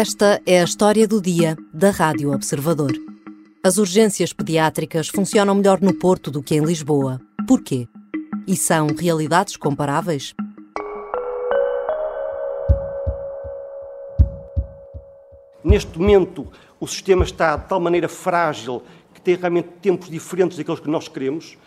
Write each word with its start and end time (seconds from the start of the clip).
Esta 0.00 0.40
é 0.46 0.60
a 0.60 0.64
história 0.64 1.08
do 1.08 1.20
dia 1.20 1.56
da 1.74 1.90
Rádio 1.90 2.32
Observador. 2.32 2.92
As 3.64 3.78
urgências 3.78 4.32
pediátricas 4.32 5.08
funcionam 5.08 5.56
melhor 5.56 5.80
no 5.80 5.92
Porto 5.92 6.30
do 6.30 6.40
que 6.40 6.54
em 6.54 6.64
Lisboa. 6.64 7.20
Porquê? 7.48 7.88
E 8.46 8.54
são 8.54 8.86
realidades 8.96 9.56
comparáveis? 9.56 10.36
Neste 15.64 15.98
momento, 15.98 16.46
o 16.78 16.86
sistema 16.86 17.24
está 17.24 17.56
de 17.56 17.68
tal 17.68 17.80
maneira 17.80 18.08
frágil 18.08 18.84
que 19.12 19.20
tem 19.20 19.34
realmente 19.34 19.68
tempos 19.82 20.08
diferentes 20.08 20.56
daqueles 20.56 20.78
que 20.78 20.88
nós 20.88 21.08
queremos. 21.08 21.58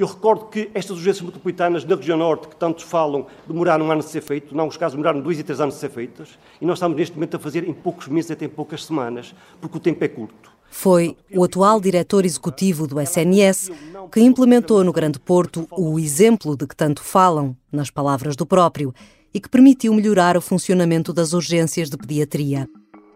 Eu 0.00 0.06
recordo 0.06 0.46
que 0.46 0.70
estas 0.72 0.96
urgências 0.96 1.20
metropolitanas 1.20 1.84
na 1.84 1.94
região 1.94 2.16
norte, 2.16 2.48
que 2.48 2.56
tantos 2.56 2.84
falam, 2.84 3.26
demoraram 3.46 3.84
um 3.84 3.92
ano 3.92 4.00
de 4.00 4.08
ser 4.08 4.22
feito, 4.22 4.54
em 4.54 4.58
alguns 4.58 4.78
casos 4.78 4.96
demoraram 4.96 5.20
dois 5.20 5.38
e 5.38 5.42
três 5.42 5.60
anos 5.60 5.74
de 5.74 5.80
ser 5.80 5.90
feitas, 5.90 6.38
e 6.58 6.64
nós 6.64 6.78
estamos 6.78 6.96
neste 6.96 7.14
momento 7.14 7.36
a 7.36 7.38
fazer 7.38 7.68
em 7.68 7.74
poucos 7.74 8.08
meses, 8.08 8.30
até 8.30 8.46
em 8.46 8.48
poucas 8.48 8.86
semanas, 8.86 9.34
porque 9.60 9.76
o 9.76 9.80
tempo 9.80 10.02
é 10.02 10.08
curto. 10.08 10.50
Foi 10.70 11.18
o 11.30 11.44
atual 11.44 11.78
diretor 11.82 12.24
executivo 12.24 12.86
do 12.86 12.98
SNS 12.98 13.70
que 14.10 14.22
implementou 14.22 14.82
no 14.82 14.90
Grande 14.90 15.20
Porto 15.20 15.68
o 15.70 15.98
exemplo 15.98 16.56
de 16.56 16.66
que 16.66 16.74
tanto 16.74 17.02
falam, 17.02 17.54
nas 17.70 17.90
palavras 17.90 18.34
do 18.34 18.46
próprio, 18.46 18.94
e 19.34 19.38
que 19.38 19.50
permitiu 19.50 19.92
melhorar 19.92 20.34
o 20.34 20.40
funcionamento 20.40 21.12
das 21.12 21.34
urgências 21.34 21.90
de 21.90 21.98
pediatria. 21.98 22.66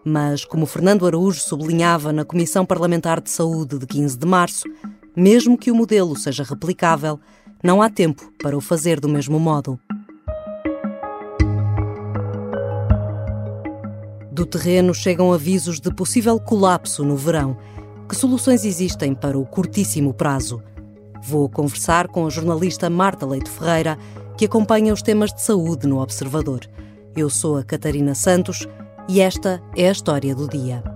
Mas, 0.04 0.44
como 0.44 0.66
Fernando 0.66 1.06
Araújo 1.06 1.40
sublinhava 1.40 2.12
na 2.12 2.26
Comissão 2.26 2.66
Parlamentar 2.66 3.22
de 3.22 3.30
Saúde 3.30 3.78
de 3.78 3.86
15 3.86 4.18
de 4.18 4.26
março, 4.26 4.64
mesmo 5.16 5.58
que 5.58 5.70
o 5.70 5.74
modelo 5.74 6.16
seja 6.16 6.42
replicável, 6.42 7.20
não 7.62 7.80
há 7.80 7.88
tempo 7.88 8.32
para 8.42 8.56
o 8.56 8.60
fazer 8.60 9.00
do 9.00 9.08
mesmo 9.08 9.38
modo. 9.38 9.78
Do 14.30 14.44
terreno 14.44 14.92
chegam 14.92 15.32
avisos 15.32 15.80
de 15.80 15.94
possível 15.94 16.40
colapso 16.40 17.04
no 17.04 17.16
verão. 17.16 17.56
Que 18.08 18.16
soluções 18.16 18.64
existem 18.64 19.14
para 19.14 19.38
o 19.38 19.46
curtíssimo 19.46 20.12
prazo? 20.12 20.60
Vou 21.22 21.48
conversar 21.48 22.08
com 22.08 22.26
a 22.26 22.30
jornalista 22.30 22.90
Marta 22.90 23.24
Leite 23.24 23.48
Ferreira, 23.48 23.96
que 24.36 24.44
acompanha 24.44 24.92
os 24.92 25.00
temas 25.00 25.32
de 25.32 25.40
saúde 25.40 25.86
no 25.86 26.02
Observador. 26.02 26.60
Eu 27.16 27.30
sou 27.30 27.56
a 27.56 27.64
Catarina 27.64 28.14
Santos 28.14 28.66
e 29.08 29.20
esta 29.20 29.62
é 29.76 29.88
a 29.88 29.92
história 29.92 30.34
do 30.34 30.48
dia. 30.48 30.93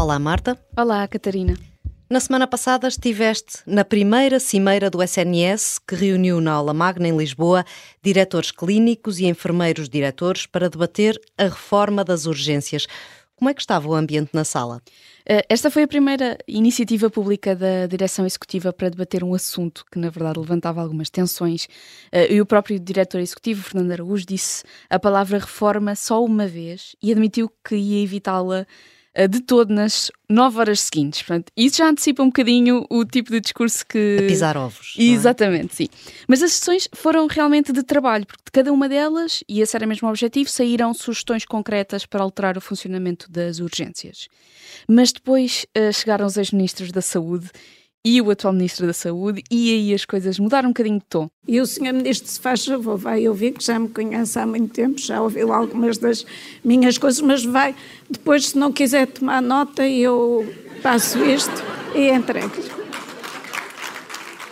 Olá, 0.00 0.18
Marta. 0.18 0.58
Olá, 0.74 1.06
Catarina. 1.06 1.58
Na 2.08 2.20
semana 2.20 2.46
passada 2.46 2.88
estiveste 2.88 3.58
na 3.66 3.84
primeira 3.84 4.40
cimeira 4.40 4.88
do 4.88 5.02
SNS, 5.02 5.78
que 5.86 5.94
reuniu 5.94 6.40
na 6.40 6.52
Aula 6.52 6.72
Magna, 6.72 7.06
em 7.06 7.14
Lisboa, 7.14 7.66
diretores 8.02 8.50
clínicos 8.50 9.18
e 9.18 9.26
enfermeiros 9.26 9.90
diretores 9.90 10.46
para 10.46 10.70
debater 10.70 11.20
a 11.36 11.44
reforma 11.44 12.02
das 12.02 12.24
urgências. 12.24 12.86
Como 13.36 13.50
é 13.50 13.54
que 13.54 13.60
estava 13.60 13.86
o 13.88 13.94
ambiente 13.94 14.30
na 14.32 14.42
sala? 14.42 14.80
Eh, 15.28 15.44
esta 15.50 15.70
foi 15.70 15.82
a 15.82 15.88
primeira 15.88 16.38
iniciativa 16.48 17.10
pública 17.10 17.54
da 17.54 17.86
direção 17.86 18.24
executiva 18.24 18.72
para 18.72 18.88
debater 18.88 19.22
um 19.22 19.34
assunto 19.34 19.84
que, 19.92 19.98
na 19.98 20.08
verdade, 20.08 20.38
levantava 20.38 20.80
algumas 20.80 21.10
tensões. 21.10 21.68
Eh, 22.10 22.36
e 22.36 22.40
o 22.40 22.46
próprio 22.46 22.80
diretor 22.80 23.20
executivo, 23.20 23.62
Fernando 23.62 23.92
Araújo, 23.92 24.24
disse 24.24 24.64
a 24.88 24.98
palavra 24.98 25.38
reforma 25.38 25.94
só 25.94 26.24
uma 26.24 26.46
vez 26.46 26.96
e 27.02 27.12
admitiu 27.12 27.52
que 27.62 27.76
ia 27.76 28.02
evitá-la 28.02 28.66
de 29.28 29.40
todo 29.40 29.72
nas 29.72 30.10
nove 30.28 30.58
horas 30.58 30.80
seguintes. 30.80 31.22
Portanto, 31.22 31.52
isso 31.56 31.78
já 31.78 31.88
antecipa 31.88 32.22
um 32.22 32.26
bocadinho 32.26 32.86
o 32.88 33.04
tipo 33.04 33.30
de 33.30 33.40
discurso 33.40 33.84
que. 33.86 34.18
A 34.20 34.26
pisar 34.26 34.56
ovos. 34.56 34.94
É? 34.98 35.02
Exatamente, 35.02 35.72
é? 35.72 35.76
sim. 35.76 35.88
Mas 36.28 36.42
as 36.42 36.52
sessões 36.52 36.88
foram 36.94 37.26
realmente 37.26 37.72
de 37.72 37.82
trabalho, 37.82 38.26
porque 38.26 38.44
de 38.44 38.52
cada 38.52 38.72
uma 38.72 38.88
delas, 38.88 39.42
e 39.48 39.60
esse 39.60 39.76
era 39.76 39.86
mesmo 39.86 40.06
o 40.06 40.10
objetivo, 40.10 40.48
saíram 40.48 40.94
sugestões 40.94 41.44
concretas 41.44 42.06
para 42.06 42.22
alterar 42.22 42.56
o 42.56 42.60
funcionamento 42.60 43.30
das 43.30 43.58
urgências. 43.58 44.28
Mas 44.88 45.12
depois 45.12 45.66
uh, 45.76 45.92
chegaram 45.92 46.26
os 46.26 46.36
ex-ministros 46.36 46.92
da 46.92 47.02
Saúde 47.02 47.50
e 48.04 48.20
o 48.20 48.30
atual 48.30 48.52
Ministro 48.52 48.86
da 48.86 48.92
Saúde, 48.92 49.42
e 49.50 49.70
aí 49.70 49.94
as 49.94 50.04
coisas 50.04 50.38
mudaram 50.38 50.68
um 50.68 50.72
bocadinho 50.72 50.98
de 50.98 51.04
tom. 51.08 51.28
E 51.46 51.60
o 51.60 51.66
Sr. 51.66 51.92
Ministro, 51.92 52.28
se 52.28 52.40
faz 52.40 52.64
favor, 52.64 52.96
vai 52.96 53.28
ouvir, 53.28 53.52
que 53.52 53.64
já 53.64 53.78
me 53.78 53.88
conhece 53.88 54.38
há 54.38 54.46
muito 54.46 54.72
tempo, 54.72 54.98
já 54.98 55.20
ouviu 55.20 55.52
algumas 55.52 55.98
das 55.98 56.24
minhas 56.64 56.96
coisas, 56.96 57.20
mas 57.20 57.44
vai, 57.44 57.74
depois, 58.08 58.48
se 58.48 58.58
não 58.58 58.72
quiser 58.72 59.06
tomar 59.06 59.42
nota, 59.42 59.86
eu 59.86 60.50
passo 60.82 61.22
isto 61.24 61.62
e 61.94 62.10
entrego-lhe. 62.10 62.79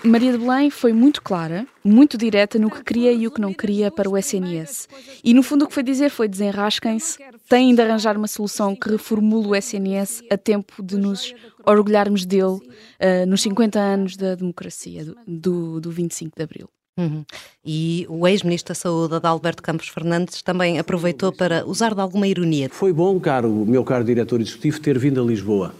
Maria 0.04 0.32
de 0.32 0.38
Belém 0.38 0.70
foi 0.70 0.92
muito 0.92 1.20
clara, 1.20 1.66
muito 1.84 2.16
direta 2.16 2.58
no 2.58 2.70
que 2.70 2.84
queria 2.84 3.12
e 3.12 3.26
o 3.26 3.30
que 3.30 3.40
não 3.40 3.52
queria 3.52 3.90
para 3.90 4.08
o 4.08 4.16
SNS. 4.16 4.88
E 5.24 5.34
no 5.34 5.42
fundo 5.42 5.64
o 5.64 5.68
que 5.68 5.74
foi 5.74 5.82
dizer 5.82 6.10
foi 6.10 6.28
desenrasquem-se, 6.28 7.18
têm 7.48 7.74
de 7.74 7.82
arranjar 7.82 8.16
uma 8.16 8.28
solução 8.28 8.76
que 8.76 8.88
reformule 8.88 9.48
o 9.48 9.56
SNS 9.56 10.22
a 10.30 10.36
tempo 10.36 10.82
de 10.82 10.96
nos 10.96 11.34
orgulharmos 11.66 12.24
dele 12.24 12.58
uh, 12.58 13.26
nos 13.26 13.42
50 13.42 13.78
anos 13.78 14.16
da 14.16 14.36
democracia, 14.36 15.04
do, 15.04 15.16
do, 15.26 15.80
do 15.80 15.90
25 15.90 16.36
de 16.36 16.42
Abril. 16.44 16.68
Uhum. 16.96 17.24
E 17.64 18.06
o 18.08 18.26
ex-ministro 18.26 18.74
da 18.74 18.74
Saúde, 18.74 19.14
Adalberto 19.14 19.62
Campos 19.62 19.88
Fernandes, 19.88 20.42
também 20.42 20.78
aproveitou 20.78 21.32
para 21.32 21.64
usar 21.66 21.94
de 21.94 22.00
alguma 22.00 22.26
ironia. 22.26 22.68
Foi 22.70 22.92
bom, 22.92 23.18
caro, 23.20 23.50
meu 23.66 23.84
caro 23.84 24.04
diretor 24.04 24.40
executivo, 24.40 24.80
ter 24.80 24.98
vindo 24.98 25.20
a 25.20 25.24
Lisboa. 25.24 25.74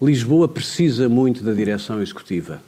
Lisboa 0.00 0.48
precisa 0.48 1.08
muito 1.08 1.42
da 1.44 1.52
direção 1.52 2.00
executiva. 2.00 2.62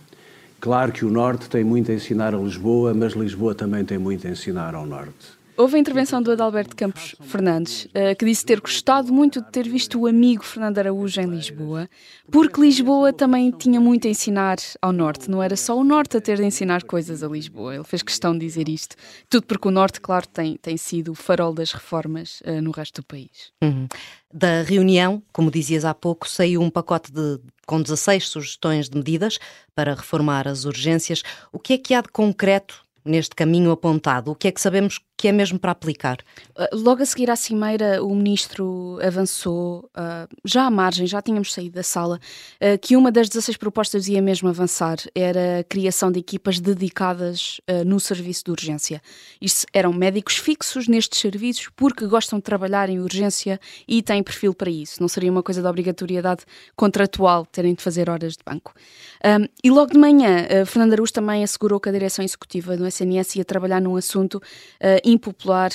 Claro 0.62 0.93
que 0.93 1.05
o 1.05 1.11
Norte 1.11 1.50
tem 1.50 1.65
muito 1.65 1.91
a 1.91 1.95
ensinar 1.95 2.37
a 2.37 2.39
Lisboa, 2.39 2.95
mas 2.95 3.15
Lisboa 3.15 3.53
também 3.53 3.84
tem 3.84 3.99
muito 3.99 4.28
a 4.28 4.31
ensinar 4.31 4.77
ao 4.77 4.87
Norte. 4.87 5.41
Houve 5.54 5.76
a 5.76 5.78
intervenção 5.78 6.22
do 6.22 6.32
Adalberto 6.32 6.74
Campos 6.74 7.14
Fernandes, 7.20 7.84
uh, 7.86 8.16
que 8.18 8.24
disse 8.24 8.44
ter 8.44 8.60
gostado 8.60 9.12
muito 9.12 9.42
de 9.42 9.50
ter 9.50 9.68
visto 9.68 10.00
o 10.00 10.06
amigo 10.06 10.42
Fernando 10.42 10.78
Araújo 10.78 11.20
em 11.20 11.26
Lisboa, 11.26 11.88
porque 12.30 12.60
Lisboa 12.60 13.12
também 13.12 13.50
tinha 13.50 13.78
muito 13.78 14.06
a 14.06 14.10
ensinar 14.10 14.56
ao 14.80 14.92
Norte. 14.92 15.30
Não 15.30 15.42
era 15.42 15.54
só 15.54 15.76
o 15.76 15.84
Norte 15.84 16.16
a 16.16 16.20
ter 16.20 16.38
de 16.38 16.44
ensinar 16.44 16.84
coisas 16.84 17.22
a 17.22 17.28
Lisboa. 17.28 17.74
Ele 17.74 17.84
fez 17.84 18.02
questão 18.02 18.32
de 18.32 18.40
dizer 18.40 18.68
isto. 18.68 18.96
Tudo 19.28 19.46
porque 19.46 19.68
o 19.68 19.70
Norte, 19.70 20.00
claro, 20.00 20.26
tem, 20.26 20.56
tem 20.56 20.76
sido 20.78 21.12
o 21.12 21.14
farol 21.14 21.52
das 21.52 21.72
reformas 21.72 22.40
uh, 22.46 22.62
no 22.62 22.70
resto 22.70 23.02
do 23.02 23.06
país. 23.06 23.52
Uhum. 23.62 23.86
Da 24.32 24.62
reunião, 24.62 25.22
como 25.32 25.50
dizias 25.50 25.84
há 25.84 25.92
pouco, 25.92 26.26
saiu 26.26 26.62
um 26.62 26.70
pacote 26.70 27.12
de, 27.12 27.38
com 27.66 27.82
16 27.82 28.26
sugestões 28.26 28.88
de 28.88 28.96
medidas 28.96 29.38
para 29.74 29.94
reformar 29.94 30.48
as 30.48 30.64
urgências. 30.64 31.22
O 31.52 31.58
que 31.58 31.74
é 31.74 31.78
que 31.78 31.92
há 31.92 32.00
de 32.00 32.08
concreto 32.08 32.82
neste 33.04 33.34
caminho 33.34 33.70
apontado? 33.70 34.30
O 34.30 34.34
que 34.34 34.48
é 34.48 34.52
que 34.52 34.60
sabemos 34.60 34.98
que 35.17 35.28
é 35.28 35.33
mesmo 35.33 35.59
para 35.59 35.71
aplicar? 35.71 36.19
Uh, 36.50 36.77
logo 36.77 37.03
a 37.03 37.06
seguir 37.06 37.31
à 37.31 37.37
cimeira, 37.37 38.03
o 38.03 38.15
ministro 38.15 38.99
avançou, 39.00 39.89
uh, 39.97 40.28
já 40.45 40.65
à 40.65 40.71
margem, 40.71 41.06
já 41.06 41.23
tínhamos 41.23 41.53
saído 41.53 41.77
da 41.77 41.83
sala, 41.83 42.19
uh, 42.61 42.78
que 42.81 42.97
uma 42.97 43.12
das 43.12 43.28
16 43.28 43.56
propostas 43.56 44.09
ia 44.09 44.21
mesmo 44.21 44.49
avançar, 44.49 44.97
era 45.15 45.61
a 45.61 45.65
criação 45.65 46.11
de 46.11 46.19
equipas 46.19 46.59
dedicadas 46.59 47.61
no 47.87 47.99
serviço 48.00 48.45
de 48.45 48.50
urgência. 48.50 49.00
Isto 49.41 49.67
eram 49.73 49.93
médicos 49.93 50.37
fixos 50.37 50.89
nestes 50.89 51.21
serviços 51.21 51.69
porque 51.75 52.06
gostam 52.06 52.39
de 52.39 52.43
trabalhar 52.43 52.89
em 52.89 53.00
urgência 53.00 53.61
e 53.87 54.03
têm 54.03 54.23
perfil 54.23 54.55
para 54.55 54.71
isso. 54.71 55.00
Não 55.00 55.09
seria 55.09 55.31
uma 55.31 55.43
coisa 55.43 55.62
de 55.62 55.69
obrigatoriedade 55.69 56.44
contratual 56.77 57.47
terem 57.47 57.75
de 57.75 57.83
fazer 57.83 58.11
horas 58.11 58.33
de 58.33 58.43
banco. 58.44 58.75
E 59.62 59.71
logo 59.71 59.93
de 59.93 59.99
manhã, 59.99 60.47
Fernando 60.67 60.94
Araújo 60.94 61.12
também 61.12 61.43
assegurou 61.43 61.81
que 61.81 61.89
a 61.89 61.93
direção 61.93 62.25
executiva 62.25 62.77
do 62.77 62.87
SNS 62.87 63.37
ia 63.37 63.44
trabalhar 63.44 63.81
num 63.81 63.97
assunto 63.97 64.41
impopular, 65.04 65.70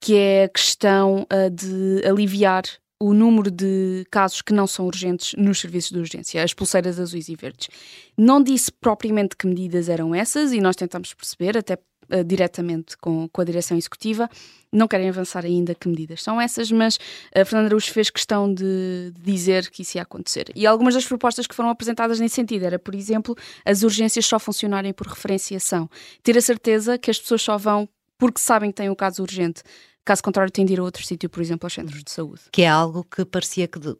que 0.00 0.16
é 0.16 0.44
a 0.44 0.48
questão 0.48 1.22
uh, 1.22 1.50
de 1.50 2.02
aliviar 2.06 2.64
o 3.02 3.14
número 3.14 3.50
de 3.50 4.04
casos 4.10 4.42
que 4.42 4.52
não 4.52 4.66
são 4.66 4.86
urgentes 4.86 5.32
nos 5.38 5.58
serviços 5.58 5.90
de 5.90 5.98
urgência, 5.98 6.44
as 6.44 6.52
pulseiras 6.52 7.00
azuis 7.00 7.30
e 7.30 7.34
verdes. 7.34 7.68
Não 8.16 8.42
disse 8.42 8.70
propriamente 8.70 9.34
que 9.36 9.46
medidas 9.46 9.88
eram 9.88 10.14
essas 10.14 10.52
e 10.52 10.60
nós 10.60 10.76
tentamos 10.76 11.14
perceber, 11.14 11.56
até 11.56 11.74
uh, 11.74 12.22
diretamente 12.22 12.98
com, 12.98 13.26
com 13.28 13.40
a 13.40 13.44
direção 13.44 13.76
executiva. 13.76 14.28
Não 14.70 14.86
querem 14.86 15.08
avançar 15.08 15.46
ainda 15.46 15.74
que 15.74 15.88
medidas 15.88 16.22
são 16.22 16.38
essas, 16.38 16.70
mas 16.70 16.98
a 17.34 17.40
uh, 17.40 17.46
Fernanda 17.46 17.68
Araújo 17.68 17.90
fez 17.90 18.10
questão 18.10 18.52
de, 18.52 19.12
de 19.14 19.32
dizer 19.32 19.70
que 19.70 19.80
isso 19.80 19.96
ia 19.96 20.02
acontecer. 20.02 20.52
E 20.54 20.66
algumas 20.66 20.92
das 20.92 21.06
propostas 21.06 21.46
que 21.46 21.54
foram 21.54 21.70
apresentadas 21.70 22.20
nesse 22.20 22.34
sentido 22.34 22.66
era, 22.66 22.78
por 22.78 22.94
exemplo, 22.94 23.34
as 23.64 23.82
urgências 23.82 24.26
só 24.26 24.38
funcionarem 24.38 24.92
por 24.92 25.06
referenciação. 25.06 25.88
Ter 26.22 26.36
a 26.36 26.42
certeza 26.42 26.98
que 26.98 27.10
as 27.10 27.18
pessoas 27.18 27.40
só 27.40 27.56
vão 27.56 27.88
porque 28.20 28.38
sabem 28.38 28.70
que 28.70 28.76
têm 28.76 28.90
um 28.90 28.94
caso 28.94 29.22
urgente. 29.22 29.62
Caso 30.04 30.22
contrário, 30.22 30.52
têm 30.52 30.64
de 30.64 30.74
ir 30.74 30.80
a 30.80 30.82
outro 30.82 31.04
sítio, 31.04 31.28
por 31.28 31.40
exemplo, 31.42 31.66
aos 31.66 31.72
centros 31.72 32.04
de 32.04 32.10
saúde. 32.10 32.42
Que 32.52 32.62
é 32.62 32.68
algo 32.68 33.04
que 33.04 33.24
parecia 33.24 33.66
que, 33.66 33.78
de, 33.78 33.96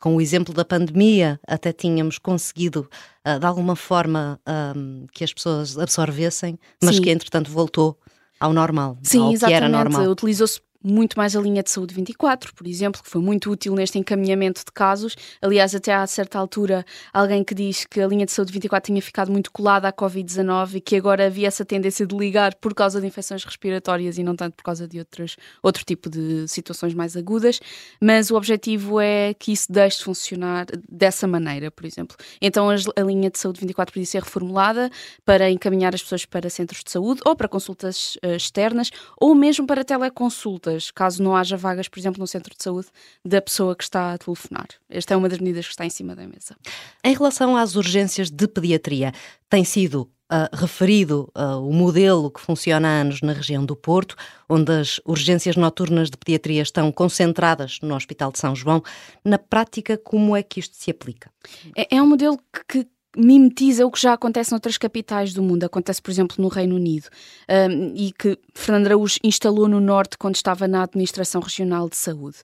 com 0.00 0.16
o 0.16 0.20
exemplo 0.20 0.54
da 0.54 0.64
pandemia, 0.64 1.40
até 1.46 1.72
tínhamos 1.72 2.18
conseguido, 2.18 2.88
uh, 3.26 3.38
de 3.38 3.46
alguma 3.46 3.76
forma, 3.76 4.40
um, 4.76 5.06
que 5.12 5.24
as 5.24 5.32
pessoas 5.32 5.76
absorvessem, 5.76 6.58
mas 6.82 6.96
Sim. 6.96 7.02
que, 7.02 7.10
entretanto, 7.10 7.50
voltou 7.50 7.98
ao 8.38 8.52
normal, 8.52 8.96
Sim, 9.02 9.20
ao 9.20 9.32
exatamente. 9.32 9.58
que 9.58 9.64
era 9.64 9.68
normal. 9.68 10.10
Utilizou-se 10.10 10.60
muito 10.82 11.16
mais 11.18 11.36
a 11.36 11.40
linha 11.40 11.62
de 11.62 11.70
saúde 11.70 11.94
24, 11.94 12.54
por 12.54 12.66
exemplo, 12.66 13.02
que 13.02 13.08
foi 13.08 13.20
muito 13.20 13.50
útil 13.50 13.74
neste 13.74 13.98
encaminhamento 13.98 14.64
de 14.64 14.72
casos. 14.72 15.14
Aliás, 15.42 15.74
até 15.74 15.94
a 15.94 16.06
certa 16.06 16.38
altura, 16.38 16.84
alguém 17.12 17.44
que 17.44 17.54
diz 17.54 17.84
que 17.84 18.00
a 18.00 18.06
linha 18.06 18.24
de 18.24 18.32
saúde 18.32 18.52
24 18.52 18.86
tinha 18.86 19.02
ficado 19.02 19.30
muito 19.30 19.50
colada 19.52 19.88
à 19.88 19.92
Covid-19 19.92 20.76
e 20.76 20.80
que 20.80 20.96
agora 20.96 21.26
havia 21.26 21.48
essa 21.48 21.64
tendência 21.64 22.06
de 22.06 22.16
ligar 22.16 22.54
por 22.54 22.74
causa 22.74 23.00
de 23.00 23.06
infecções 23.06 23.44
respiratórias 23.44 24.16
e 24.18 24.22
não 24.22 24.34
tanto 24.34 24.54
por 24.54 24.64
causa 24.64 24.88
de 24.88 24.98
outras, 24.98 25.36
outro 25.62 25.84
tipo 25.84 26.08
de 26.08 26.48
situações 26.48 26.94
mais 26.94 27.16
agudas. 27.16 27.60
Mas 28.00 28.30
o 28.30 28.36
objetivo 28.36 29.00
é 29.00 29.34
que 29.34 29.52
isso 29.52 29.70
deixe 29.70 29.98
de 29.98 30.04
funcionar 30.04 30.66
dessa 30.88 31.26
maneira, 31.26 31.70
por 31.70 31.84
exemplo. 31.84 32.16
Então, 32.40 32.68
a 32.70 33.00
linha 33.02 33.30
de 33.30 33.38
saúde 33.38 33.60
24 33.60 33.92
podia 33.92 34.06
ser 34.06 34.22
reformulada 34.22 34.90
para 35.24 35.50
encaminhar 35.50 35.94
as 35.94 36.02
pessoas 36.02 36.24
para 36.24 36.48
centros 36.48 36.82
de 36.82 36.90
saúde 36.90 37.20
ou 37.26 37.36
para 37.36 37.48
consultas 37.48 38.16
uh, 38.24 38.34
externas 38.34 38.90
ou 39.18 39.34
mesmo 39.34 39.66
para 39.66 39.84
caso 40.94 41.22
não 41.22 41.36
haja 41.36 41.56
vagas, 41.56 41.88
por 41.88 41.98
exemplo, 41.98 42.20
no 42.20 42.26
centro 42.26 42.54
de 42.56 42.62
saúde 42.62 42.88
da 43.24 43.40
pessoa 43.40 43.74
que 43.74 43.84
está 43.84 44.12
a 44.12 44.18
telefonar. 44.18 44.68
Esta 44.88 45.14
é 45.14 45.16
uma 45.16 45.28
das 45.28 45.38
medidas 45.38 45.66
que 45.66 45.72
está 45.72 45.84
em 45.84 45.90
cima 45.90 46.14
da 46.14 46.26
mesa. 46.26 46.56
Em 47.04 47.14
relação 47.14 47.56
às 47.56 47.76
urgências 47.76 48.30
de 48.30 48.46
pediatria, 48.46 49.12
tem 49.48 49.64
sido 49.64 50.08
Uh, 50.32 50.46
referido 50.56 51.28
uh, 51.36 51.58
o 51.58 51.72
modelo 51.72 52.30
que 52.30 52.40
funciona 52.40 52.86
há 52.86 53.00
anos 53.00 53.20
na 53.20 53.32
região 53.32 53.64
do 53.64 53.74
Porto, 53.74 54.14
onde 54.48 54.70
as 54.70 55.00
urgências 55.04 55.56
noturnas 55.56 56.08
de 56.08 56.16
pediatria 56.16 56.62
estão 56.62 56.92
concentradas 56.92 57.80
no 57.82 57.96
Hospital 57.96 58.30
de 58.30 58.38
São 58.38 58.54
João. 58.54 58.80
Na 59.24 59.38
prática, 59.38 59.98
como 59.98 60.36
é 60.36 60.42
que 60.44 60.60
isto 60.60 60.76
se 60.76 60.88
aplica? 60.88 61.32
É, 61.76 61.96
é 61.96 62.00
um 62.00 62.06
modelo 62.06 62.38
que 62.68 62.86
mimetiza 63.16 63.84
o 63.86 63.90
que 63.90 64.00
já 64.00 64.12
acontece 64.12 64.50
noutras 64.50 64.78
capitais 64.78 65.32
do 65.32 65.42
mundo. 65.42 65.64
Acontece, 65.64 66.00
por 66.00 66.10
exemplo, 66.10 66.36
no 66.38 66.48
Reino 66.48 66.76
Unido, 66.76 67.08
um, 67.48 67.92
e 67.94 68.12
que 68.12 68.38
Fernando 68.54 68.86
Araújo 68.86 69.18
instalou 69.24 69.68
no 69.68 69.80
Norte 69.80 70.16
quando 70.16 70.36
estava 70.36 70.68
na 70.68 70.82
Administração 70.82 71.40
Regional 71.40 71.88
de 71.88 71.96
Saúde. 71.96 72.38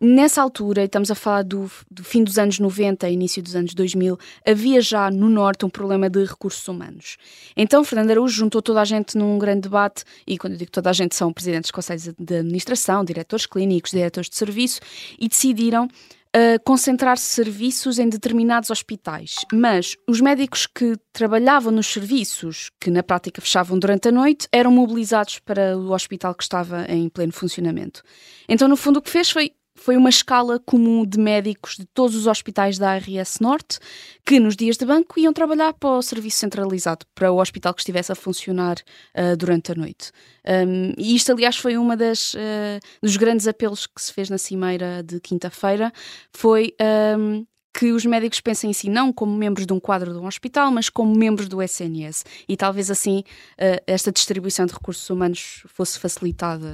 Nessa 0.00 0.40
altura, 0.40 0.84
estamos 0.84 1.10
a 1.10 1.14
falar 1.16 1.42
do, 1.42 1.68
do, 1.90 2.04
fim 2.04 2.22
dos 2.22 2.38
anos 2.38 2.60
90 2.60 3.08
início 3.08 3.42
dos 3.42 3.56
anos 3.56 3.74
2000, 3.74 4.16
havia 4.46 4.80
já 4.80 5.10
no 5.10 5.28
Norte 5.28 5.66
um 5.66 5.68
problema 5.68 6.08
de 6.08 6.24
recursos 6.24 6.66
humanos. 6.68 7.16
Então, 7.56 7.82
Fernando 7.82 8.12
Araújo 8.12 8.32
juntou 8.32 8.62
toda 8.62 8.80
a 8.80 8.84
gente 8.84 9.18
num 9.18 9.36
grande 9.40 9.62
debate, 9.62 10.04
e 10.24 10.38
quando 10.38 10.52
eu 10.52 10.58
digo 10.60 10.70
toda 10.70 10.88
a 10.88 10.92
gente, 10.92 11.16
são 11.16 11.32
presidentes 11.32 11.66
de 11.68 11.72
conselhos 11.72 12.10
de 12.16 12.36
administração, 12.36 13.04
diretores 13.04 13.44
clínicos, 13.44 13.90
diretores 13.90 14.30
de 14.30 14.36
serviço, 14.36 14.78
e 15.18 15.28
decidiram 15.28 15.88
uh, 16.36 16.62
concentrar 16.64 17.18
serviços 17.18 17.98
em 17.98 18.08
determinados 18.08 18.70
hospitais. 18.70 19.36
Mas 19.52 19.96
os 20.06 20.20
médicos 20.20 20.66
que 20.66 20.96
trabalhavam 21.12 21.72
nos 21.72 21.86
serviços, 21.86 22.70
que 22.80 22.90
na 22.90 23.02
prática 23.02 23.40
fechavam 23.40 23.78
durante 23.78 24.08
a 24.08 24.12
noite, 24.12 24.48
eram 24.52 24.70
mobilizados 24.70 25.38
para 25.38 25.76
o 25.76 25.92
hospital 25.92 26.34
que 26.34 26.42
estava 26.42 26.84
em 26.88 27.08
pleno 27.08 27.32
funcionamento. 27.32 28.02
Então, 28.48 28.68
no 28.68 28.76
fundo, 28.76 28.98
o 28.98 29.02
que 29.02 29.10
fez 29.10 29.30
foi 29.30 29.52
foi 29.78 29.96
uma 29.96 30.10
escala 30.10 30.58
comum 30.58 31.06
de 31.06 31.18
médicos 31.18 31.76
de 31.76 31.86
todos 31.86 32.14
os 32.16 32.26
hospitais 32.26 32.78
da 32.78 32.90
ARS 32.90 33.38
Norte 33.40 33.78
que 34.24 34.38
nos 34.38 34.56
dias 34.56 34.76
de 34.76 34.84
banco 34.84 35.18
iam 35.18 35.32
trabalhar 35.32 35.72
para 35.72 35.90
o 35.90 36.02
serviço 36.02 36.38
centralizado, 36.38 37.06
para 37.14 37.32
o 37.32 37.40
hospital 37.40 37.72
que 37.72 37.80
estivesse 37.80 38.12
a 38.12 38.14
funcionar 38.14 38.76
uh, 39.16 39.36
durante 39.36 39.72
a 39.72 39.74
noite. 39.74 40.10
Um, 40.46 40.92
e 40.98 41.14
isto, 41.14 41.32
aliás, 41.32 41.56
foi 41.56 41.76
das 41.96 42.34
uh, 42.34 42.80
dos 43.02 43.16
grandes 43.16 43.46
apelos 43.46 43.86
que 43.86 44.02
se 44.02 44.12
fez 44.12 44.28
na 44.28 44.38
cimeira 44.38 45.02
de 45.02 45.20
quinta-feira, 45.20 45.92
foi 46.32 46.74
um, 47.18 47.46
que 47.72 47.92
os 47.92 48.04
médicos 48.04 48.40
pensem 48.40 48.70
em 48.70 48.72
si 48.72 48.88
não 48.88 49.12
como 49.12 49.36
membros 49.36 49.66
de 49.66 49.72
um 49.72 49.80
quadro 49.80 50.12
de 50.12 50.18
um 50.18 50.26
hospital, 50.26 50.70
mas 50.70 50.88
como 50.88 51.14
membros 51.14 51.48
do 51.48 51.62
SNS. 51.62 52.24
E 52.48 52.56
talvez 52.56 52.90
assim 52.90 53.20
uh, 53.20 53.82
esta 53.86 54.10
distribuição 54.10 54.66
de 54.66 54.72
recursos 54.72 55.08
humanos 55.08 55.62
fosse 55.66 55.98
facilitada 55.98 56.66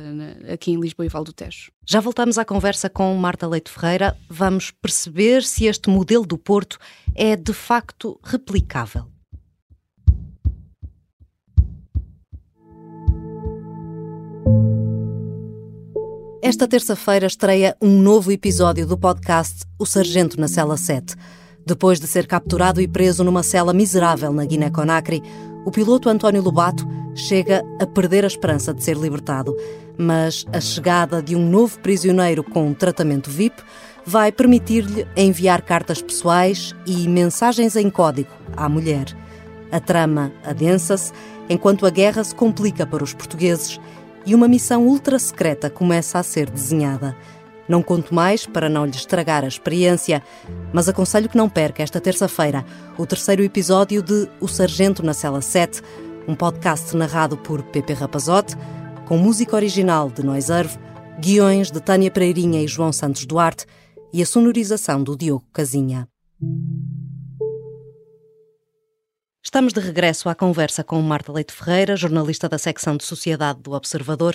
aqui 0.53 0.73
em 0.73 0.81
Lisboa 0.81 1.07
e 1.07 1.09
Val 1.09 1.25
do 1.25 1.33
Tejo. 1.33 1.71
Já 1.87 2.01
voltamos 2.01 2.39
à 2.39 2.45
conversa 2.45 2.89
com 2.89 3.15
Marta 3.17 3.47
Leite 3.47 3.71
Ferreira. 3.71 4.17
Vamos 4.29 4.71
perceber 4.71 5.43
se 5.43 5.67
este 5.67 5.91
modelo 5.91 6.27
do 6.27 6.39
Porto 6.39 6.79
é 7.15 7.37
de 7.37 7.53
facto 7.53 8.19
replicável. 8.25 9.14
Esta 16.47 16.69
terça-feira 16.69 17.27
estreia 17.27 17.75
um 17.81 17.99
novo 18.03 18.31
episódio 18.31 18.87
do 18.87 18.99
podcast 18.99 19.65
O 19.79 19.87
Sargento 19.87 20.39
na 20.39 20.47
Cela 20.47 20.77
7. 20.77 21.17
Depois 21.65 21.99
de 21.99 22.07
ser 22.07 22.27
capturado 22.27 22.83
e 22.83 22.87
preso 22.87 23.25
numa 23.25 23.43
cela 23.43 23.73
miserável 23.73 24.31
na 24.31 24.45
Guiné-Conakry, 24.45 25.23
o 25.65 25.71
piloto 25.71 26.11
António 26.11 26.43
Lobato 26.43 26.87
chega 27.15 27.65
a 27.81 27.87
perder 27.87 28.25
a 28.25 28.27
esperança 28.27 28.75
de 28.75 28.85
ser 28.85 28.95
libertado. 28.95 29.57
Mas 29.97 30.45
a 30.53 30.61
chegada 30.61 31.23
de 31.23 31.35
um 31.35 31.49
novo 31.49 31.79
prisioneiro 31.79 32.45
com 32.45 32.67
um 32.67 32.75
tratamento 32.75 33.31
VIP 33.31 33.63
vai 34.05 34.31
permitir-lhe 34.31 35.07
enviar 35.17 35.63
cartas 35.63 36.03
pessoais 36.03 36.75
e 36.85 37.09
mensagens 37.09 37.75
em 37.75 37.89
código 37.89 38.29
à 38.55 38.69
mulher. 38.69 39.07
A 39.73 39.81
trama 39.81 40.31
adensa-se 40.45 41.11
enquanto 41.49 41.87
a 41.87 41.91
guerra 41.91 42.23
se 42.23 42.35
complica 42.35 42.87
para 42.87 43.03
os 43.03 43.15
portugueses 43.15 43.81
e 44.27 44.35
uma 44.35 44.49
missão 44.49 44.87
ultra 44.87 45.19
secreta 45.19 45.69
começa 45.69 46.19
a 46.19 46.23
ser 46.23 46.51
desenhada. 46.51 47.17
Não 47.69 47.83
conto 47.83 48.15
mais 48.15 48.47
para 48.47 48.69
não 48.69 48.85
lhe 48.85 48.95
estragar 48.95 49.45
a 49.45 49.49
experiência, 49.49 50.23
mas 50.73 50.89
aconselho 50.89 51.29
que 51.29 51.37
não 51.37 51.49
perca 51.49 51.83
esta 51.83 52.01
terça-feira 52.01 52.65
o 52.99 53.07
terceiro 53.07 53.43
episódio 53.43 54.03
de 54.03 54.29
O 54.41 54.47
Sargento 54.47 55.03
na 55.03 55.15
Cela 55.15 55.41
7, 55.41 55.83
um 56.29 56.35
podcast 56.35 56.95
narrado 56.97 57.37
por 57.37 57.63
Pepe 57.63 57.93
Rapazote, 57.93 58.57
com 59.07 59.17
música 59.17 59.57
original 59.57 60.11
de 60.11 60.23
Noiserve, 60.23 60.79
guiões 61.21 61.71
de 61.71 61.81
Tânia 61.81 62.11
Pereirinha 62.11 62.63
e 62.63 62.69
João 62.69 62.93
Santos 62.93 63.25
Duarte 63.25 63.67
e 64.13 64.23
a 64.23 64.27
sonorização 64.27 65.03
do 65.03 65.17
Diogo 65.17 65.45
Casinha. 65.53 66.09
Estamos 69.55 69.73
de 69.73 69.79
regresso 69.79 70.29
à 70.29 70.35
conversa 70.35 70.83
com 70.83 71.01
Marta 71.01 71.31
Leite 71.31 71.53
Ferreira, 71.53 71.95
jornalista 71.95 72.49
da 72.49 72.59
secção 72.59 72.97
de 72.97 73.05
Sociedade 73.05 73.61
do 73.61 73.71
Observador. 73.71 74.35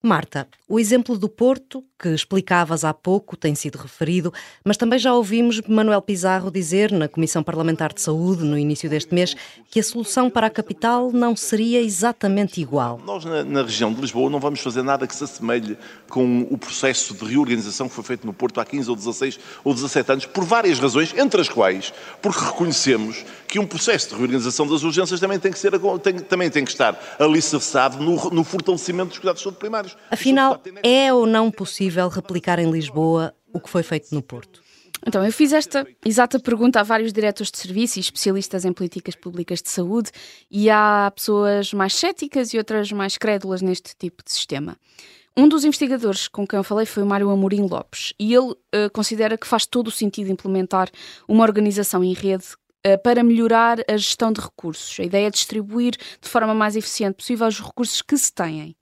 Marta, 0.00 0.46
o 0.68 0.78
exemplo 0.78 1.18
do 1.18 1.28
Porto, 1.28 1.82
que 1.98 2.10
explicavas 2.10 2.84
há 2.84 2.94
pouco, 2.94 3.36
tem 3.36 3.56
sido 3.56 3.76
referido, 3.78 4.32
mas 4.62 4.76
também 4.76 4.96
já 4.96 5.12
ouvimos 5.12 5.60
Manuel 5.62 6.00
Pizarro 6.00 6.52
dizer 6.52 6.92
na 6.92 7.08
Comissão 7.08 7.42
Parlamentar 7.42 7.92
de 7.92 8.00
Saúde, 8.00 8.44
no 8.44 8.56
início 8.56 8.88
deste 8.88 9.12
mês, 9.12 9.34
que 9.68 9.80
a 9.80 9.82
solução 9.82 10.30
para 10.30 10.46
a 10.46 10.50
capital 10.50 11.10
não 11.10 11.34
seria 11.34 11.80
exatamente 11.80 12.60
igual. 12.60 13.00
Nós, 13.04 13.24
na, 13.24 13.42
na 13.42 13.62
região 13.62 13.92
de 13.92 14.00
Lisboa, 14.00 14.30
não 14.30 14.38
vamos 14.38 14.60
fazer 14.60 14.82
nada 14.82 15.04
que 15.04 15.16
se 15.16 15.24
assemelhe 15.24 15.76
com 16.08 16.42
o 16.48 16.56
processo 16.56 17.12
de 17.14 17.24
reorganização 17.24 17.88
que 17.88 17.94
foi 17.94 18.04
feito 18.04 18.24
no 18.24 18.32
Porto 18.32 18.60
há 18.60 18.64
15 18.64 18.90
ou 18.90 18.94
16 18.94 19.40
ou 19.64 19.74
17 19.74 20.12
anos, 20.12 20.26
por 20.26 20.44
várias 20.44 20.78
razões, 20.78 21.12
entre 21.16 21.40
as 21.40 21.48
quais, 21.48 21.92
porque 22.22 22.44
reconhecemos 22.44 23.24
que 23.48 23.58
um 23.58 23.66
processo 23.66 24.10
de 24.10 24.14
reorganização 24.14 24.66
das 24.66 24.82
urgências 24.82 25.18
também 25.18 25.40
tem 25.40 25.50
que, 25.50 25.58
ser, 25.58 25.72
tem, 26.02 26.18
também 26.20 26.50
tem 26.50 26.64
que 26.64 26.70
estar 26.70 27.16
alicerçado 27.18 27.98
no, 27.98 28.30
no 28.30 28.44
fortalecimento 28.44 29.08
dos 29.08 29.18
cuidados 29.18 29.40
de 29.40 29.44
saúde 29.44 29.58
primários. 29.58 29.87
Afinal, 30.10 30.62
é 30.82 31.12
ou 31.12 31.26
não 31.26 31.50
possível 31.50 32.08
replicar 32.08 32.58
em 32.58 32.70
Lisboa 32.70 33.34
o 33.52 33.60
que 33.60 33.68
foi 33.68 33.82
feito 33.82 34.14
no 34.14 34.22
Porto? 34.22 34.62
Então, 35.06 35.24
eu 35.24 35.32
fiz 35.32 35.52
esta 35.52 35.86
exata 36.04 36.40
pergunta 36.40 36.80
a 36.80 36.82
vários 36.82 37.12
diretores 37.12 37.50
de 37.50 37.58
serviço 37.58 37.98
e 37.98 38.00
especialistas 38.00 38.64
em 38.64 38.72
políticas 38.72 39.14
públicas 39.14 39.62
de 39.62 39.70
saúde, 39.70 40.10
e 40.50 40.68
há 40.68 41.10
pessoas 41.14 41.72
mais 41.72 41.94
céticas 41.94 42.52
e 42.52 42.58
outras 42.58 42.90
mais 42.92 43.16
crédulas 43.16 43.62
neste 43.62 43.94
tipo 43.96 44.24
de 44.24 44.32
sistema. 44.32 44.76
Um 45.36 45.48
dos 45.48 45.64
investigadores 45.64 46.26
com 46.26 46.44
quem 46.44 46.56
eu 46.56 46.64
falei 46.64 46.84
foi 46.84 47.02
o 47.02 47.06
Mário 47.06 47.30
Amorim 47.30 47.62
Lopes, 47.62 48.12
e 48.18 48.34
ele 48.34 48.50
uh, 48.50 48.90
considera 48.92 49.38
que 49.38 49.46
faz 49.46 49.64
todo 49.64 49.86
o 49.86 49.92
sentido 49.92 50.32
implementar 50.32 50.90
uma 51.28 51.44
organização 51.44 52.02
em 52.02 52.12
rede 52.12 52.44
uh, 52.84 53.00
para 53.02 53.22
melhorar 53.22 53.78
a 53.88 53.96
gestão 53.96 54.32
de 54.32 54.40
recursos. 54.40 54.98
A 54.98 55.04
ideia 55.04 55.28
é 55.28 55.30
distribuir 55.30 55.92
de 56.20 56.28
forma 56.28 56.54
mais 56.54 56.74
eficiente 56.74 57.14
possível 57.14 57.46
os 57.46 57.60
recursos 57.60 58.02
que 58.02 58.16
se 58.18 58.32
têm. 58.32 58.74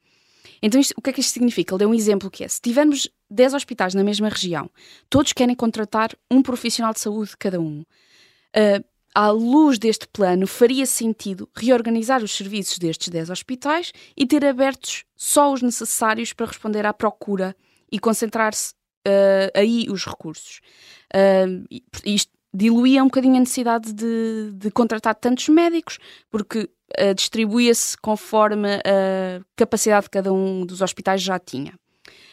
Então, 0.62 0.80
isto, 0.80 0.94
o 0.96 1.02
que 1.02 1.10
é 1.10 1.12
que 1.12 1.20
isto 1.20 1.32
significa? 1.32 1.74
Ele 1.74 1.80
deu 1.80 1.88
um 1.90 1.94
exemplo 1.94 2.30
que 2.30 2.44
é: 2.44 2.48
se 2.48 2.60
tivermos 2.60 3.08
10 3.30 3.54
hospitais 3.54 3.94
na 3.94 4.04
mesma 4.04 4.28
região, 4.28 4.70
todos 5.08 5.32
querem 5.32 5.54
contratar 5.54 6.10
um 6.30 6.42
profissional 6.42 6.92
de 6.92 7.00
saúde 7.00 7.36
cada 7.38 7.60
um. 7.60 7.80
Uh, 7.80 8.84
à 9.14 9.30
luz 9.30 9.78
deste 9.78 10.06
plano, 10.06 10.46
faria 10.46 10.84
sentido 10.84 11.48
reorganizar 11.56 12.22
os 12.22 12.36
serviços 12.36 12.76
destes 12.76 13.08
10 13.08 13.30
hospitais 13.30 13.90
e 14.14 14.26
ter 14.26 14.44
abertos 14.44 15.04
só 15.16 15.52
os 15.52 15.62
necessários 15.62 16.34
para 16.34 16.46
responder 16.46 16.84
à 16.84 16.92
procura 16.92 17.56
e 17.90 17.98
concentrar-se 17.98 18.74
uh, 19.06 19.50
aí 19.54 19.86
os 19.88 20.04
recursos. 20.04 20.60
Uh, 21.14 21.64
isto 22.04 22.35
diluía 22.56 23.02
um 23.02 23.06
bocadinho 23.06 23.36
a 23.36 23.40
necessidade 23.40 23.92
de, 23.92 24.52
de 24.52 24.70
contratar 24.70 25.14
tantos 25.14 25.48
médicos, 25.48 25.98
porque 26.30 26.70
uh, 27.00 27.14
distribuía-se 27.14 27.96
conforme 27.98 28.76
a 28.76 29.40
capacidade 29.54 30.06
que 30.06 30.12
cada 30.12 30.32
um 30.32 30.64
dos 30.64 30.80
hospitais 30.80 31.20
já 31.22 31.38
tinha. 31.38 31.74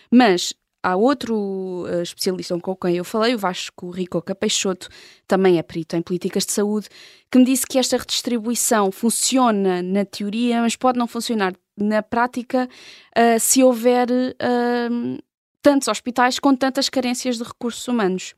Mas 0.10 0.54
há 0.82 0.96
outro 0.96 1.86
uh, 1.86 2.02
especialista 2.02 2.58
com 2.60 2.76
quem 2.76 2.96
eu 2.98 3.04
falei, 3.04 3.36
o 3.36 3.38
Vasco 3.38 3.90
Ricoca 3.90 4.34
Peixoto, 4.34 4.88
também 5.28 5.58
é 5.58 5.64
perito 5.64 5.96
em 5.96 6.02
políticas 6.02 6.46
de 6.46 6.54
saúde, 6.54 6.88
que 7.32 7.38
me 7.38 7.46
disse 7.46 7.66
que 7.66 7.78
esta 7.78 7.98
redistribuição 7.98 8.92
funciona 8.92 9.82
na 9.82 10.06
teoria, 10.06 10.62
mas 10.62 10.76
pode 10.76 10.98
não 10.98 11.08
funcionar 11.08 11.54
na 11.76 12.02
prática 12.02 12.70
uh, 13.18 13.40
se 13.40 13.64
houver 13.64 14.10
uh, 14.10 15.24
tantos 15.62 15.88
hospitais 15.88 16.38
com 16.40 16.56
tantas 16.56 16.90
carências 16.90 17.38
de 17.38 17.44
recursos 17.44 17.88
humanos. 17.88 18.36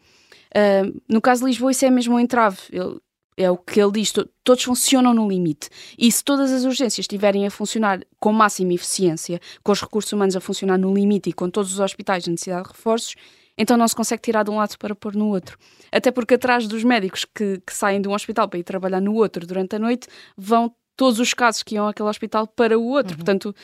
Uh, 0.55 1.01
no 1.09 1.21
caso 1.21 1.41
de 1.41 1.47
Lisboa, 1.47 1.71
isso 1.71 1.85
é 1.85 1.89
mesmo 1.89 2.15
um 2.15 2.19
entrave. 2.19 2.57
Ele, 2.71 2.99
é 3.37 3.51
o 3.51 3.57
que 3.57 3.81
ele 3.81 3.91
diz, 3.91 4.13
todos 4.43 4.63
funcionam 4.63 5.13
no 5.13 5.27
limite. 5.27 5.69
E 5.97 6.09
se 6.09 6.23
todas 6.23 6.51
as 6.51 6.63
urgências 6.63 6.99
estiverem 6.99 7.45
a 7.45 7.51
funcionar 7.51 7.99
com 8.17 8.31
máxima 8.31 8.73
eficiência, 8.73 9.41
com 9.61 9.71
os 9.73 9.81
recursos 9.81 10.11
humanos 10.13 10.35
a 10.35 10.39
funcionar 10.39 10.77
no 10.77 10.93
limite 10.93 11.29
e 11.29 11.33
com 11.33 11.49
todos 11.49 11.73
os 11.73 11.79
hospitais 11.79 12.23
de 12.23 12.31
necessidade 12.31 12.63
de 12.63 12.69
reforços, 12.69 13.15
então 13.57 13.77
não 13.77 13.87
se 13.87 13.95
consegue 13.95 14.21
tirar 14.21 14.43
de 14.43 14.51
um 14.51 14.57
lado 14.57 14.77
para 14.77 14.95
pôr 14.95 15.15
no 15.15 15.27
outro. 15.27 15.57
Até 15.91 16.11
porque 16.11 16.35
atrás 16.35 16.67
dos 16.67 16.83
médicos 16.83 17.25
que, 17.25 17.61
que 17.65 17.73
saem 17.73 18.01
de 18.01 18.07
um 18.07 18.13
hospital 18.13 18.47
para 18.47 18.59
ir 18.59 18.63
trabalhar 18.63 19.01
no 19.01 19.13
outro 19.13 19.45
durante 19.45 19.75
a 19.75 19.79
noite, 19.79 20.07
vão 20.37 20.73
todos 20.95 21.19
os 21.19 21.33
casos 21.33 21.61
que 21.61 21.75
iam 21.75 21.87
àquele 21.87 22.07
hospital 22.07 22.47
para 22.47 22.77
o 22.77 22.85
outro. 22.85 23.13
Uhum. 23.13 23.17
Portanto, 23.17 23.55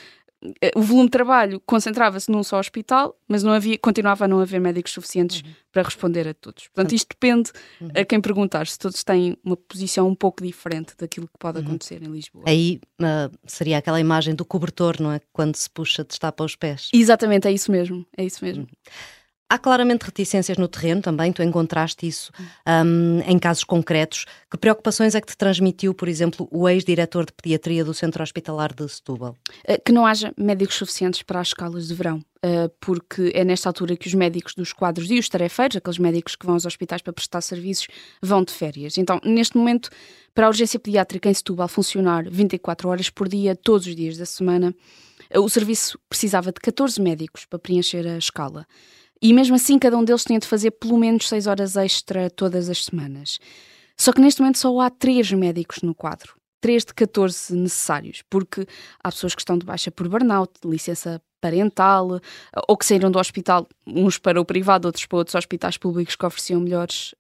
o 0.76 0.82
volume 0.82 1.06
de 1.06 1.12
trabalho 1.12 1.62
concentrava-se 1.66 2.32
num 2.32 2.44
só 2.44 2.60
hospital, 2.60 3.16
mas 3.28 3.44
não 3.44 3.52
havia, 3.52 3.78
continuava 3.78 4.26
a 4.26 4.28
não 4.28 4.40
haver 4.40 4.60
médicos 4.60 4.92
suficientes 4.92 5.42
uhum. 5.42 5.54
para 5.72 5.84
responder 5.84 6.28
a 6.28 6.34
todos. 6.34 6.68
Portanto, 6.68 6.94
isto 6.94 7.10
depende 7.10 7.52
uhum. 7.80 7.90
a 7.96 8.04
quem 8.04 8.20
perguntar, 8.20 8.66
se 8.66 8.78
todos 8.78 9.04
têm 9.04 9.38
uma 9.44 9.56
posição 9.56 10.08
um 10.08 10.16
pouco 10.16 10.44
diferente 10.44 10.94
daquilo 10.98 11.28
que 11.28 11.38
pode 11.38 11.60
uhum. 11.60 11.66
acontecer 11.66 12.02
em 12.02 12.12
Lisboa. 12.12 12.44
Aí 12.48 12.82
uh, 13.00 13.38
seria 13.46 13.78
aquela 13.78 14.00
imagem 14.00 14.34
do 14.34 14.44
cobertor, 14.44 15.00
não 15.00 15.12
é? 15.12 15.22
Quando 15.32 15.56
se 15.56 15.70
puxa, 15.70 16.04
destapa 16.04 16.44
os 16.44 16.56
pés. 16.56 16.90
Exatamente, 16.92 17.48
é 17.48 17.52
isso 17.52 17.72
mesmo, 17.72 18.06
é 18.18 18.26
isso 18.26 18.44
mesmo. 18.44 18.68
Há 19.52 19.58
claramente 19.58 20.04
reticências 20.04 20.58
no 20.58 20.66
terreno 20.66 21.02
também, 21.02 21.34
tu 21.34 21.44
encontraste 21.44 22.08
isso 22.08 22.32
um, 22.66 23.20
em 23.30 23.38
casos 23.38 23.66
concretos. 23.66 24.24
Que 24.50 24.58
preocupações 24.58 25.14
é 25.14 25.20
que 25.20 25.28
te 25.28 25.36
transmitiu, 25.36 25.94
por 25.94 26.08
exemplo, 26.08 26.48
o 26.50 26.70
ex-diretor 26.70 27.26
de 27.26 27.34
pediatria 27.34 27.84
do 27.84 27.94
Centro 27.94 28.24
Hospitalar 28.24 28.74
de 28.74 28.88
Setúbal? 28.88 29.36
Eh, 29.66 29.78
que 29.78 29.92
não 29.92 30.06
haja 30.06 30.34
médicos 30.38 30.78
suficientes 30.78 31.22
para 31.22 31.42
as 31.42 31.50
escalas 31.50 31.90
de 31.90 31.94
verão, 31.94 32.24
eh, 32.42 32.72
porque 32.80 33.34
é 33.36 33.44
nesta 33.44 33.68
altura 33.68 33.98
que 33.98 34.08
os 34.08 34.14
médicos 34.14 34.56
dos 34.56 34.72
quadros 34.72 35.12
e 35.12 35.20
os 35.20 35.28
tarefeiros, 35.28 35.76
aqueles 35.76 36.00
médicos 36.00 36.38
que 36.38 36.46
vão 36.46 36.56
aos 36.56 36.66
hospitais 36.66 37.02
para 37.02 37.12
prestar 37.12 37.42
serviços, 37.42 37.88
vão 38.22 38.46
de 38.46 38.54
férias. 38.54 38.98
Então, 38.98 39.20
neste 39.22 39.58
momento, 39.58 39.90
para 40.34 40.46
a 40.46 40.50
urgência 40.50 40.80
pediátrica 40.80 41.30
em 41.30 41.34
Setúbal 41.34 41.68
funcionar 41.68 42.24
24 42.30 42.88
horas 42.88 43.10
por 43.10 43.28
dia, 43.28 43.54
todos 43.54 43.86
os 43.86 43.98
dias 43.98 44.16
da 44.18 44.26
semana, 44.26 44.74
eh, 45.30 45.40
o 45.40 45.50
serviço 45.50 46.00
precisava 46.08 46.54
de 46.54 46.62
14 46.62 47.02
médicos 47.02 47.44
para 47.44 47.60
preencher 47.60 48.08
a 48.08 48.18
escala. 48.18 48.66
E 49.22 49.34
mesmo 49.34 49.56
assim, 49.56 49.78
cada 49.78 49.98
um 49.98 50.04
deles 50.04 50.24
tinha 50.24 50.40
de 50.40 50.48
fazer 50.48 50.72
pelo 50.72 50.98
menos 50.98 51.30
6 51.30 51.46
horas 51.46 51.76
extra 51.76 52.30
todas 52.30 52.70
as 52.70 52.86
semanas. 52.86 53.40
Só 53.96 54.12
que 54.12 54.20
neste 54.20 54.42
momento 54.42 54.58
só 54.58 54.80
há 54.80 54.90
3 54.90 55.32
médicos 55.34 55.84
no 55.84 55.94
quadro. 55.94 56.34
3 56.60 56.86
de 56.86 56.94
14 56.94 57.56
necessários, 57.56 58.24
porque 58.30 58.66
há 59.04 59.12
pessoas 59.12 59.36
que 59.36 59.42
estão 59.42 59.58
de 59.58 59.66
baixa 59.66 59.92
por 59.92 60.08
burnout, 60.08 60.54
licença 60.64 61.22
parental, 61.42 62.22
ou 62.68 62.78
que 62.78 62.86
saíram 62.86 63.10
do 63.10 63.20
hospital, 63.20 63.68
uns 63.86 64.18
para 64.18 64.40
o 64.40 64.46
privado, 64.46 64.88
outros 64.88 65.06
para 65.06 65.18
outros 65.18 65.36
hospitais 65.36 65.76
públicos 65.76 66.16
que 66.16 66.26
ofereciam 66.26 66.62
melhores. 66.62 67.16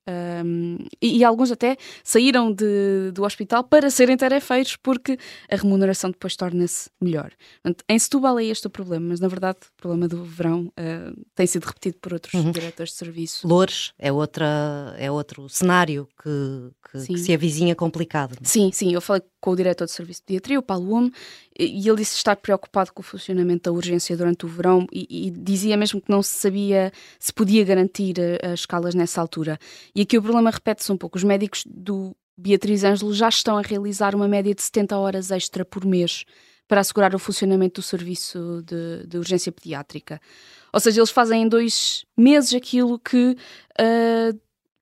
Um, 0.45 0.77
e, 1.01 1.17
e, 1.17 1.23
alguns 1.23 1.51
até 1.51 1.75
saíram 2.03 2.53
de, 2.53 3.11
do 3.11 3.23
hospital 3.23 3.63
para 3.63 3.89
serem 3.89 4.15
tarefeiros, 4.15 4.75
porque 4.75 5.17
a 5.49 5.55
remuneração 5.55 6.11
depois 6.11 6.35
torna-se 6.35 6.89
melhor. 7.01 7.31
Portanto, 7.61 7.83
em 7.89 7.99
Setúbal 7.99 8.39
é 8.39 8.45
este 8.45 8.67
o 8.67 8.69
problema, 8.69 9.07
mas 9.09 9.19
na 9.19 9.27
verdade 9.27 9.57
o 9.61 9.81
problema 9.81 10.07
do 10.07 10.23
verão 10.23 10.71
uh, 10.79 11.25
tem 11.33 11.47
sido 11.47 11.65
repetido 11.65 11.97
por 11.99 12.13
outros 12.13 12.33
uhum. 12.33 12.51
diretores 12.51 12.91
de 12.91 12.97
serviço. 12.97 13.47
Loures 13.47 13.93
é, 13.97 14.11
outra, 14.11 14.95
é 14.97 15.09
outro 15.09 15.49
cenário 15.49 16.07
que, 16.21 16.71
que, 16.91 17.05
que 17.05 17.17
se 17.17 17.33
avizinha 17.33 17.75
complicado. 17.75 18.37
Sim, 18.43 18.71
sim. 18.71 18.93
Eu 18.93 19.01
falei 19.01 19.21
com 19.39 19.51
o 19.51 19.55
diretor 19.55 19.85
de 19.85 19.91
serviço 19.91 20.21
de 20.21 20.25
pediatria, 20.25 20.59
o 20.59 20.63
Paulo 20.63 20.93
Homme, 20.93 21.13
e 21.57 21.87
ele 21.87 21.97
disse 21.97 22.17
estar 22.17 22.35
preocupado 22.35 22.91
com 22.93 23.01
o 23.01 23.03
funcionamento 23.03 23.69
da 23.69 23.71
urgência 23.71 24.15
durante 24.17 24.45
o 24.45 24.49
verão 24.49 24.85
e, 24.91 25.27
e, 25.27 25.31
dizia 25.31 25.77
mesmo 25.77 26.01
que 26.01 26.09
não 26.09 26.21
se 26.21 26.35
sabia 26.35 26.91
se 27.19 27.31
podia 27.31 27.63
garantir 27.63 28.15
as 28.43 28.61
escalas 28.61 28.93
nessa 28.93 29.21
altura. 29.21 29.57
E 29.95 30.01
aqui 30.01 30.17
o 30.17 30.21
problema 30.21 30.49
repete-se 30.49 30.91
um 30.91 30.97
pouco. 30.97 31.17
Os 31.17 31.23
médicos 31.23 31.63
do 31.65 32.15
Beatriz 32.37 32.83
Ângelo 32.83 33.13
já 33.13 33.29
estão 33.29 33.57
a 33.57 33.61
realizar 33.61 34.15
uma 34.15 34.27
média 34.27 34.53
de 34.53 34.61
70 34.61 34.97
horas 34.97 35.31
extra 35.31 35.63
por 35.63 35.85
mês 35.85 36.25
para 36.67 36.81
assegurar 36.81 37.13
o 37.13 37.19
funcionamento 37.19 37.81
do 37.81 37.83
serviço 37.83 38.63
de, 38.65 39.05
de 39.05 39.17
urgência 39.17 39.51
pediátrica. 39.51 40.21
Ou 40.71 40.79
seja, 40.79 41.01
eles 41.01 41.09
fazem 41.09 41.43
em 41.43 41.47
dois 41.47 42.05
meses 42.17 42.53
aquilo 42.53 42.97
que, 42.97 43.35
uh, 43.77 44.39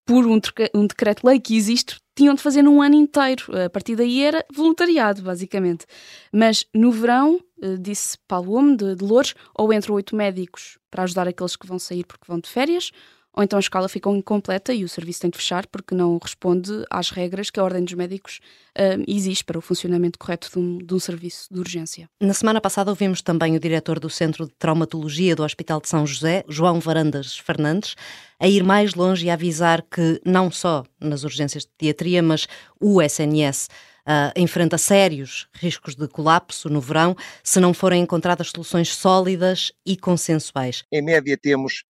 por 0.10 0.25
um, 0.25 0.39
um 0.74 0.88
decreto-lei 0.88 1.39
que 1.39 1.56
existe, 1.56 2.00
tinham 2.16 2.34
de 2.34 2.42
fazer 2.42 2.63
num 2.63 2.82
ano 2.82 2.96
inteiro. 2.96 3.46
A 3.63 3.70
partir 3.70 3.96
daí 3.96 4.24
era 4.24 4.44
voluntariado, 4.51 5.22
basicamente. 5.22 5.86
Mas 6.34 6.66
no 6.74 6.92
verão, 6.92 7.39
eh, 7.62 7.78
disse 7.80 8.18
Paulo 8.28 8.54
Homme, 8.54 8.75
de, 8.75 8.96
de 8.96 9.06
Louros, 9.06 9.36
ou 9.54 9.72
entram 9.72 9.94
oito 9.94 10.16
médicos 10.16 10.80
para 10.89 11.04
ajudar 11.04 11.28
aqueles 11.28 11.56
que 11.56 11.68
vão 11.68 11.78
sair 11.78 12.04
porque 12.08 12.25
vão 12.28 12.39
de 12.39 12.50
férias, 12.50 12.89
ou 13.34 13.44
então 13.44 13.58
a 13.58 13.60
escala 13.60 13.88
fica 13.88 14.10
incompleta 14.10 14.74
e 14.74 14.84
o 14.84 14.90
serviço 14.90 15.22
tem 15.22 15.30
de 15.30 15.38
fechar 15.38 15.68
porque 15.68 15.94
não 15.94 16.18
responde 16.22 16.72
às 16.90 17.10
regras 17.10 17.50
que 17.50 17.60
a 17.60 17.64
Ordem 17.64 17.84
dos 17.84 17.94
Médicos 17.94 18.40
uh, 18.78 19.04
exige 19.08 19.44
para 19.44 19.58
o 19.58 19.62
funcionamento 19.62 20.18
correto 20.18 20.50
de 20.52 20.60
um, 20.60 20.78
de 20.78 20.94
um, 20.94 21.00
serviço 21.00 21.48
de 21.52 21.60
urgência. 21.60 22.10
Na 22.20 22.34
semana 22.34 22.60
passada 22.60 22.90
ouvimos 22.90 23.22
também 23.22 23.56
o 23.56 23.60
diretor 23.60 24.00
do 24.00 24.10
Centro 24.10 24.46
de 24.46 24.54
Traumatologia 24.58 25.36
do 25.36 25.44
Hospital 25.44 25.80
de 25.80 25.88
São 25.88 26.06
José, 26.06 26.44
João 26.50 26.80
Varandas 26.80 27.38
Fernandes, 27.38 27.96
a 28.40 28.48
ir 28.48 28.64
mais 28.64 28.96
longe 28.96 29.26
e 29.26 29.30
a 29.30 29.34
avisar 29.34 29.84
que 29.84 30.20
não 30.26 30.50
só 30.50 30.84
nas 31.00 31.24
urgências 31.24 31.64
de 31.64 31.70
pediatria, 31.78 32.24
mas 32.24 32.48
o 32.80 33.02
SNS 33.02 33.68
Uh, 34.10 34.34
enfrenta 34.36 34.76
sérios 34.76 35.48
riscos 35.54 35.94
de 35.94 36.08
colapso 36.08 36.68
no 36.68 36.82
verão 36.82 37.16
se 37.44 37.60
não 37.60 37.76
forem 37.76 38.02
encontradas 38.02 38.50
soluções 38.50 38.96
sólidas 38.96 39.72
e 39.86 39.96
consensuais. 39.96 40.84
Em 40.92 41.04
média, 41.04 41.38
temos 41.38 41.84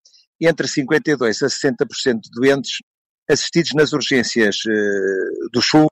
entre 0.47 0.67
52% 0.67 1.43
a 1.43 1.47
60% 1.47 2.19
de 2.21 2.29
doentes 2.33 2.77
assistidos 3.29 3.73
nas 3.73 3.93
urgências 3.93 4.57
uh, 4.65 5.49
do 5.51 5.61
SUG. 5.61 5.89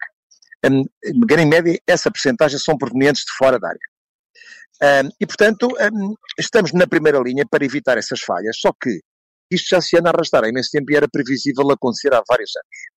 Um, 0.66 0.84
em 1.06 1.46
média, 1.46 1.80
essa 1.86 2.10
percentagem 2.10 2.60
são 2.60 2.78
provenientes 2.78 3.24
de 3.24 3.32
fora 3.38 3.60
da 3.60 3.70
área. 3.70 5.04
Um, 5.06 5.10
e, 5.20 5.26
portanto, 5.26 5.68
um, 5.68 6.16
estamos 6.38 6.74
na 6.74 6.88
primeira 6.88 7.20
linha 7.20 7.46
para 7.50 7.66
evitar 7.66 7.98
essas 7.98 8.22
falhas, 8.22 8.58
só 8.60 8.72
que 8.72 9.00
isto 9.52 9.70
já 9.70 9.82
se 9.82 9.98
anda 9.98 10.10
a 10.10 10.14
arrastar 10.14 10.44
há 10.44 10.50
imenso 10.50 10.70
tempo 10.72 10.92
e 10.92 10.96
era 10.96 11.08
previsível 11.08 11.70
acontecer 11.72 12.14
há 12.14 12.24
vários 12.28 12.52
anos. 12.56 12.98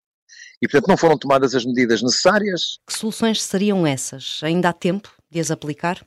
E, 0.63 0.69
portanto, 0.69 0.89
não 0.89 0.97
foram 0.97 1.19
tomadas 1.19 1.55
as 1.55 1.65
medidas 1.65 2.03
necessárias. 2.03 2.79
Que 2.87 2.93
soluções 2.93 3.43
seriam 3.43 3.87
essas? 3.87 4.41
Ainda 4.43 4.71
há 4.71 4.73
tempo 4.73 5.13
de 5.31 5.39
as 5.41 5.51
aplicar? 5.51 6.05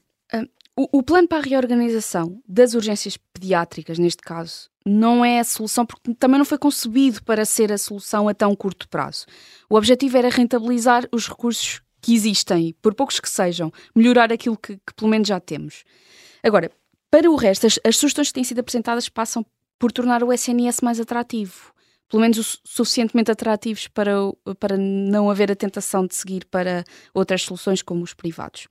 O, 0.76 1.00
o, 1.00 1.04
plano 1.04 1.28
para 1.28 1.40
a 1.40 1.42
reorganização 1.42 2.42
das 2.48 2.74
urgências 2.74 3.18
pediátricas, 3.18 4.00
neste 4.00 4.22
caso, 4.22 4.70
não 4.86 5.24
é 5.24 5.40
a 5.40 5.44
solução, 5.44 5.86
porque 5.86 6.14
também 6.16 6.38
não 6.38 6.46
foi 6.46 6.58
concebido 6.58 7.22
para 7.24 7.44
ser 7.44 7.72
a 7.72 7.78
solução 7.78 8.30
a 8.30 8.34
tão 8.34 8.56
curto 8.56 8.88
prazo. 8.88 9.26
O 9.70 9.76
objetivo 9.76 10.18
era 10.18 10.30
rentabilizar 10.30 11.08
os 11.12 11.28
recursos 11.28 11.82
que 12.02 12.16
existem, 12.16 12.74
por 12.82 12.96
poucos 12.96 13.20
que 13.20 13.30
sejam, 13.30 13.72
melhorar 13.94 14.32
aquilo 14.32 14.58
que, 14.58 14.78
que 14.78 14.94
pelo 14.96 15.12
menos 15.12 15.28
já 15.28 15.40
temos. 15.40 15.84
Agora, 16.42 16.72
para 17.12 17.30
o 17.30 17.36
resto, 17.36 17.68
as, 17.68 17.78
as 17.86 17.98
sugestões 17.98 18.30
que 18.30 18.34
têm 18.36 18.44
sido 18.44 18.60
apresentadas 18.60 19.10
passam 19.10 19.46
por 19.78 19.92
tornar 19.92 20.24
o 20.24 20.32
SNS 20.32 20.80
mais 20.82 21.00
atrativo 21.00 21.74
pelo 22.12 22.22
menos 22.22 22.60
suficientemente 22.66 23.32
atrativos 23.32 23.88
para, 23.88 24.12
para 24.60 24.78
não 24.78 25.30
haver 25.30 25.50
a 25.50 25.56
tentação 25.56 26.06
de 26.06 26.14
seguir 26.14 26.46
para 26.46 26.84
outras 27.14 27.44
soluções 27.44 27.82
como 27.82 28.04
os 28.04 28.14
privados. 28.14 28.68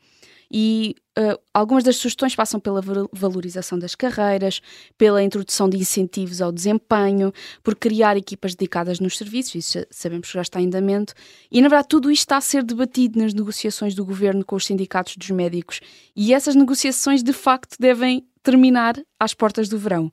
E 0.52 0.96
uh, 1.16 1.40
algumas 1.54 1.82
das 1.82 1.96
sugestões 1.96 2.34
passam 2.34 2.60
pela 2.60 2.82
valorização 3.12 3.78
das 3.78 3.94
carreiras, 3.94 4.60
pela 4.98 5.22
introdução 5.22 5.70
de 5.70 5.78
incentivos 5.78 6.42
ao 6.42 6.52
desempenho, 6.52 7.32
por 7.62 7.74
criar 7.76 8.16
equipas 8.16 8.54
dedicadas 8.54 9.00
nos 9.00 9.16
serviços, 9.16 9.54
isso 9.54 9.86
sabemos 9.90 10.28
que 10.28 10.34
já 10.34 10.42
está 10.42 10.60
em 10.60 10.66
andamento, 10.66 11.14
e 11.50 11.62
na 11.62 11.68
verdade 11.68 11.88
tudo 11.88 12.10
isto 12.10 12.22
está 12.22 12.36
a 12.36 12.40
ser 12.40 12.62
debatido 12.64 13.18
nas 13.20 13.32
negociações 13.32 13.94
do 13.94 14.04
governo 14.04 14.44
com 14.44 14.56
os 14.56 14.66
sindicatos 14.66 15.16
dos 15.16 15.30
médicos, 15.30 15.80
e 16.14 16.34
essas 16.34 16.56
negociações 16.56 17.22
de 17.22 17.32
facto 17.32 17.76
devem 17.78 18.26
terminar 18.42 19.00
às 19.18 19.32
portas 19.32 19.68
do 19.68 19.78
verão 19.78 20.10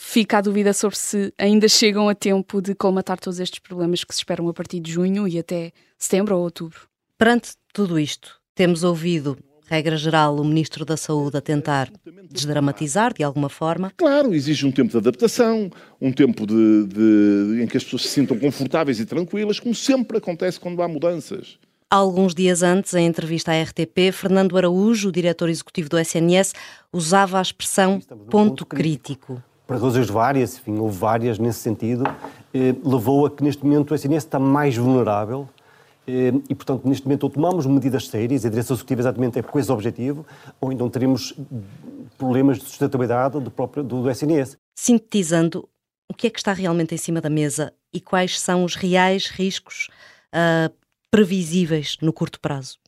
fica 0.00 0.38
a 0.38 0.40
dúvida 0.40 0.72
sobre 0.72 0.96
se 0.96 1.34
ainda 1.36 1.68
chegam 1.68 2.08
a 2.08 2.14
tempo 2.14 2.62
de 2.62 2.72
colmatar 2.72 3.18
todos 3.18 3.40
estes 3.40 3.58
problemas 3.58 4.04
que 4.04 4.14
se 4.14 4.20
esperam 4.20 4.48
a 4.48 4.54
partir 4.54 4.78
de 4.78 4.92
junho 4.92 5.26
e 5.26 5.40
até 5.40 5.72
setembro 5.98 6.36
ou 6.36 6.44
outubro. 6.44 6.88
Perante 7.18 7.54
tudo 7.72 7.98
isto, 7.98 8.40
temos 8.54 8.84
ouvido 8.84 9.36
regra 9.66 9.96
geral, 9.96 10.36
o 10.36 10.44
Ministro 10.44 10.84
da 10.84 10.96
Saúde 10.96 11.36
a 11.36 11.40
tentar 11.40 11.90
desdramatizar 12.30 13.12
de 13.12 13.22
alguma 13.22 13.50
forma? 13.50 13.92
Claro, 13.96 14.32
exige 14.34 14.64
um 14.64 14.72
tempo 14.72 14.90
de 14.90 14.96
adaptação, 14.96 15.68
um 16.00 16.10
tempo 16.10 16.46
de, 16.46 16.86
de, 16.86 17.62
em 17.62 17.66
que 17.66 17.76
as 17.76 17.84
pessoas 17.84 18.02
se 18.02 18.08
sintam 18.08 18.38
confortáveis 18.38 18.98
e 19.00 19.04
tranquilas, 19.04 19.60
como 19.60 19.74
sempre 19.74 20.18
acontece 20.18 20.58
quando 20.58 20.80
há 20.80 20.88
mudanças. 20.88 21.58
Alguns 21.90 22.34
dias 22.34 22.62
antes, 22.62 22.94
em 22.94 23.04
entrevista 23.04 23.52
à 23.52 23.62
RTP, 23.62 24.12
Fernando 24.12 24.56
Araújo, 24.56 25.08
o 25.08 25.12
diretor 25.12 25.50
executivo 25.50 25.90
do 25.90 25.98
SNS, 25.98 26.54
usava 26.90 27.38
a 27.38 27.42
expressão 27.42 28.00
ponto 28.30 28.64
crítico 28.64 29.42
por 29.68 29.76
razões 29.76 30.08
várias, 30.08 30.56
enfim, 30.56 30.78
houve 30.78 30.96
várias 30.96 31.38
nesse 31.38 31.58
sentido, 31.58 32.04
eh, 32.54 32.74
levou 32.82 33.26
a 33.26 33.30
que 33.30 33.44
neste 33.44 33.62
momento 33.62 33.90
o 33.90 33.94
SNS 33.94 34.24
está 34.24 34.38
mais 34.38 34.74
vulnerável 34.74 35.46
E, 36.48 36.54
portanto, 36.54 36.88
neste 36.88 37.04
momento, 37.04 37.24
ou 37.24 37.30
tomamos 37.30 37.66
medidas 37.66 38.08
sérias, 38.08 38.46
a 38.46 38.48
direção 38.48 38.74
executiva 38.74 39.02
exatamente 39.02 39.38
é 39.38 39.42
com 39.42 39.58
esse 39.58 39.70
objetivo, 39.70 40.24
ou 40.58 40.72
então 40.72 40.88
teremos 40.88 41.34
problemas 42.16 42.58
de 42.58 42.64
sustentabilidade 42.64 43.38
do 43.38 43.50
próprio 43.50 43.84
do, 43.84 44.02
do 44.02 44.10
SNS. 44.10 44.56
Sintetizando, 44.74 45.68
o 46.10 46.14
que 46.14 46.26
é 46.26 46.30
que 46.30 46.38
está 46.38 46.54
realmente 46.54 46.94
em 46.94 46.98
cima 46.98 47.20
da 47.20 47.28
mesa 47.28 47.74
e 47.92 48.00
quais 48.00 48.40
são 48.40 48.64
os 48.64 48.74
reais 48.74 49.26
riscos 49.26 49.90
uh, 50.34 50.74
previsíveis 51.10 51.98
no 52.00 52.10
curto 52.10 52.40
prazo? 52.40 52.78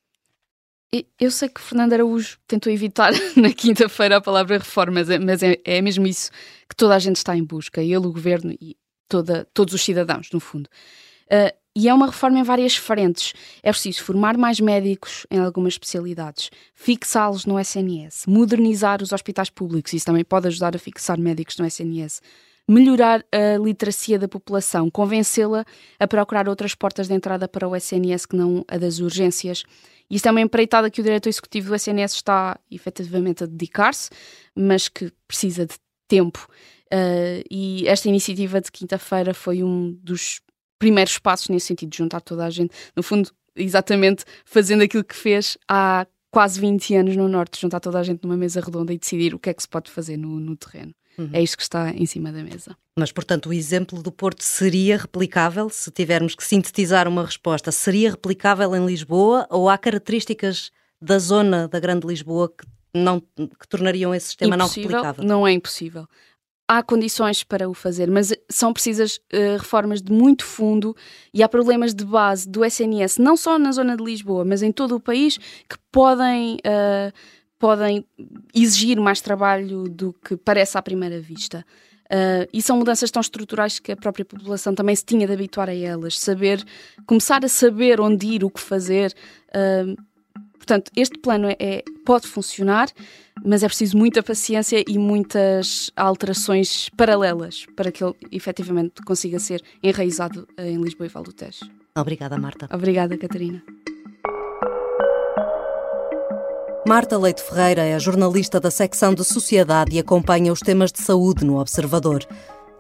Eu 1.19 1.31
sei 1.31 1.49
que 1.49 1.61
Fernando 1.61 1.93
Araújo 1.93 2.37
tentou 2.49 2.73
evitar 2.73 3.13
na 3.37 3.53
quinta-feira 3.53 4.17
a 4.17 4.21
palavra 4.21 4.59
reforma, 4.59 5.03
mas 5.25 5.43
é, 5.43 5.57
é, 5.65 5.81
mesmo 5.81 6.07
isso 6.07 6.31
que 6.69 6.75
toda 6.75 6.97
a 6.97 6.99
gente 6.99 7.17
está 7.17 7.37
em 7.37 7.45
busca, 7.45 7.81
ele, 7.81 7.97
o 7.97 8.13
governo 8.13 8.53
e 8.61 8.77
toda, 9.09 9.47
todos 9.55 9.73
os 9.73 9.83
cidadãos, 9.83 10.31
no 10.33 10.41
fundo. 10.41 10.69
Uh, 11.27 11.55
e 11.77 11.89
é 11.89 11.95
uma 11.95 12.07
reforma 12.07 12.41
em 12.41 12.43
várias 12.43 12.75
frentes. 12.75 13.33
É 13.63 13.71
preciso 13.71 14.03
formar 14.03 14.37
mais 14.37 14.59
médicos 14.59 15.27
em 15.31 15.39
algumas 15.39 15.75
especialidades, 15.75 16.51
fixá-los 16.75 17.47
no 17.47 17.59
SNS, 17.59 18.27
modernizar 18.27 19.01
os 19.01 19.13
hospitais 19.13 19.49
públicos, 19.49 19.93
isso 19.93 20.07
também 20.07 20.25
pode 20.25 20.49
ajudar 20.49 20.75
a 20.75 20.79
fixar 20.79 21.19
médicos 21.19 21.57
no 21.59 21.65
SNS, 21.65 22.21
melhorar 22.71 23.25
a 23.33 23.59
literacia 23.59 24.17
da 24.17 24.29
população, 24.29 24.89
convencê-la 24.89 25.65
a 25.99 26.07
procurar 26.07 26.49
outras 26.49 26.73
portas 26.73 27.09
de 27.09 27.15
entrada 27.15 27.49
para 27.49 27.67
o 27.67 27.75
SNS 27.75 28.27
que 28.27 28.37
não 28.37 28.65
a 28.69 28.79
das 28.79 29.01
urgências. 29.01 29.65
Isto 30.09 30.29
é 30.29 30.31
uma 30.31 30.41
empreitada 30.41 30.89
que 30.89 31.01
o 31.01 31.05
diretor 31.05 31.29
executivo 31.29 31.71
do 31.71 31.75
SNS 31.75 32.15
está 32.15 32.59
efetivamente 32.71 33.43
a 33.43 33.47
dedicar-se, 33.47 34.11
mas 34.55 34.89
que 34.89 35.13
precisa 35.27 35.67
de 35.67 35.75
tempo. 36.07 36.47
Uh, 36.93 37.43
e 37.51 37.89
esta 37.89 38.09
iniciativa 38.09 38.61
de 38.61 38.71
quinta-feira 38.71 39.35
foi 39.35 39.65
um 39.65 39.93
dos 40.01 40.41
primeiros 40.79 41.19
passos 41.19 41.49
nesse 41.49 41.67
sentido, 41.67 41.95
juntar 41.95 42.21
toda 42.21 42.45
a 42.45 42.51
gente, 42.51 42.73
no 42.97 43.03
fundo, 43.03 43.31
exatamente 43.57 44.25
fazendo 44.45 44.83
aquilo 44.83 45.03
que 45.03 45.15
fez 45.15 45.59
há 45.69 46.07
quase 46.31 46.61
20 46.61 46.95
anos 46.95 47.17
no 47.17 47.29
Norte, 47.29 47.61
juntar 47.61 47.81
toda 47.81 47.99
a 47.99 48.03
gente 48.05 48.23
numa 48.23 48.37
mesa 48.37 48.61
redonda 48.61 48.93
e 48.93 48.99
decidir 48.99 49.35
o 49.35 49.41
que 49.41 49.51
é 49.51 49.55
que 49.55 49.63
se 49.63 49.69
pode 49.69 49.91
fazer 49.91 50.17
no, 50.17 50.39
no 50.39 50.57
terreno. 50.57 50.95
Uhum. 51.19 51.31
É 51.33 51.43
isto 51.43 51.57
que 51.57 51.63
está 51.63 51.91
em 51.91 52.07
cima 52.07 52.33
da 52.33 52.43
mesa. 52.43 52.77
Mas, 52.99 53.13
portanto, 53.13 53.49
o 53.49 53.53
exemplo 53.53 54.03
do 54.03 54.13
Porto 54.13 54.43
seria 54.43 54.97
replicável, 54.97 55.69
se 55.69 55.91
tivermos 55.91 56.35
que 56.35 56.45
sintetizar 56.45 57.09
uma 57.09 57.25
resposta, 57.25 57.71
seria 57.73 58.11
replicável 58.11 58.75
em 58.75 58.87
Lisboa 58.87 59.47
ou 59.51 59.69
há 59.69 59.77
características 59.77 60.71
da 61.01 61.19
zona 61.19 61.69
da 61.69 61.81
Grande 61.81 62.07
Lisboa 62.07 62.49
que, 62.49 62.67
não, 62.95 63.21
que 63.21 63.69
tornariam 63.69 64.15
esse 64.15 64.29
sistema 64.29 64.55
impossível, 64.55 64.91
não 64.91 64.97
replicável? 64.97 65.25
Não 65.25 65.47
é 65.47 65.53
impossível 65.53 66.07
há 66.71 66.85
condições 66.85 67.43
para 67.43 67.69
o 67.69 67.75
fazer, 67.75 68.09
mas 68.09 68.33
são 68.49 68.73
precisas 68.73 69.17
uh, 69.17 69.59
reformas 69.59 70.01
de 70.01 70.13
muito 70.13 70.45
fundo 70.45 70.95
e 71.35 71.43
há 71.43 71.49
problemas 71.49 71.93
de 71.93 72.05
base 72.05 72.49
do 72.49 72.65
SNS, 72.65 73.19
não 73.19 73.37
só 73.37 73.59
na 73.59 73.73
zona 73.73 73.97
de 73.97 74.05
Lisboa, 74.05 74.45
mas 74.45 74.63
em 74.63 74.71
todo 74.71 74.95
o 74.95 75.01
país, 75.01 75.37
que 75.37 75.77
podem, 75.91 76.59
uh, 76.59 77.13
podem 77.61 78.05
exigir 78.53 78.99
mais 78.99 79.21
trabalho 79.21 79.85
do 79.85 80.13
que 80.13 80.37
parece 80.37 80.77
à 80.77 80.83
primeira 80.83 81.21
vista. 81.21 81.65
Uh, 82.07 82.49
e 82.53 82.61
são 82.61 82.77
mudanças 82.77 83.09
tão 83.13 83.21
estruturais 83.21 83.79
que 83.79 83.93
a 83.93 83.97
própria 83.97 84.25
população 84.25 84.75
também 84.75 84.97
se 84.97 85.05
tinha 85.05 85.29
de 85.29 85.33
habituar 85.33 85.69
a 85.69 85.75
elas, 85.75 86.19
saber, 86.19 86.65
começar 87.07 87.45
a 87.45 87.49
saber 87.49 88.01
onde 88.01 88.27
ir, 88.27 88.43
o 88.43 88.51
que 88.51 88.61
fazer. 88.61 89.15
portanto, 90.55 90.91
este 90.97 91.19
plano 91.21 91.49
é, 91.49 91.57
é 91.61 91.85
pode 92.05 92.27
funcionar 92.27 92.89
mas 93.45 93.63
é 93.63 93.67
preciso 93.67 93.97
muita 93.97 94.23
paciência 94.23 94.85
e 94.87 94.99
muitas 94.99 95.91
alterações 95.97 96.89
paralelas 96.91 97.67
para 97.77 97.91
que 97.91 98.03
ele 98.05 98.15
efetivamente 98.31 99.03
consiga 99.03 99.39
ser 99.39 99.63
enraizado 99.83 100.47
em 100.59 100.81
Lisboa 100.81 101.07
e 101.07 101.09
Val 101.09 101.23
do 101.23 101.33
Tejo. 101.33 101.61
Obrigada, 101.97 102.39
Marta. 102.39 102.69
Obrigada, 102.73 103.17
Catarina. 103.17 103.63
Marta 106.91 107.17
Leite 107.17 107.41
Ferreira 107.41 107.83
é 107.83 107.97
jornalista 108.01 108.59
da 108.59 108.69
secção 108.69 109.15
de 109.15 109.23
Sociedade 109.23 109.95
e 109.95 110.01
acompanha 110.01 110.53
os 110.53 110.59
temas 110.59 110.91
de 110.91 111.01
saúde 111.01 111.45
no 111.45 111.61
Observador. 111.61 112.27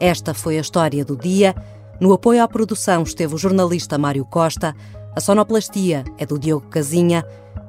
Esta 0.00 0.34
foi 0.34 0.58
a 0.58 0.60
história 0.60 1.04
do 1.04 1.16
dia. 1.16 1.54
No 2.00 2.12
apoio 2.12 2.42
à 2.42 2.48
produção 2.48 3.04
esteve 3.04 3.36
o 3.36 3.38
jornalista 3.38 3.96
Mário 3.96 4.24
Costa. 4.24 4.74
A 5.14 5.20
sonoplastia 5.20 6.02
é 6.18 6.26
do 6.26 6.40
Diogo 6.40 6.66
Casinha. 6.66 7.24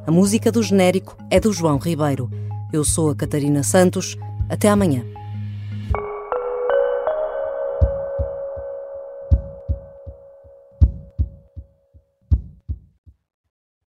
A 0.08 0.10
música 0.10 0.52
do 0.52 0.64
genérico 0.64 1.16
é 1.30 1.40
do 1.40 1.54
João 1.54 1.78
Ribeiro. 1.78 2.28
Eu 2.74 2.84
sou 2.84 3.12
a 3.12 3.16
Catarina 3.16 3.62
Santos. 3.62 4.18
Até 4.50 4.68
amanhã. 4.68 5.06